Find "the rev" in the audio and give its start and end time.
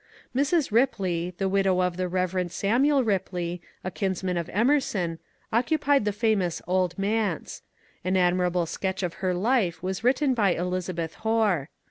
1.95-2.51